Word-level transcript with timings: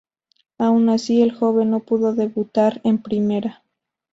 Aun 0.57 0.89
así, 0.89 1.21
el 1.21 1.31
joven 1.31 1.69
no 1.69 1.81
pudo 1.81 2.15
debutar 2.15 2.81
en 2.83 3.03
primera. 3.03 3.61